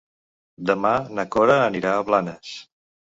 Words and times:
Demà 0.69 0.93
na 1.19 1.25
Cora 1.35 1.57
anirà 1.65 1.91
a 1.99 2.07
Blanes. 2.09 2.55